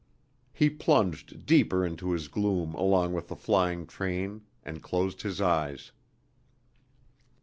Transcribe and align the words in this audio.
He 0.51 0.71
plunged 0.71 1.45
deeper 1.45 1.85
into 1.85 2.11
his 2.11 2.27
gloom 2.27 2.73
along 2.73 3.13
with 3.13 3.27
the 3.27 3.35
flying 3.35 3.85
train 3.85 4.41
and 4.63 4.81
closed 4.81 5.21
his 5.21 5.39
eyes.... 5.39 5.91